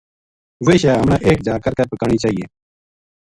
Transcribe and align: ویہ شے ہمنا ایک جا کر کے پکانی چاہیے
ویہ 0.65 0.79
شے 0.81 0.89
ہمنا 0.95 1.15
ایک 1.25 1.37
جا 1.47 1.55
کر 1.63 1.73
کے 1.77 1.83
پکانی 1.91 2.17
چاہیے 2.23 2.45